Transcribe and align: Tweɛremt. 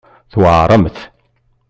Tweɛremt. 0.31 0.97